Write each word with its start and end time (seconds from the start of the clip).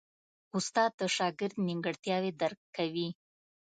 استاد 0.57 0.91
د 0.99 1.01
شاګرد 1.15 1.55
نیمګړتیاوې 1.67 2.31
درک 2.41 2.59
کوي. 2.77 3.07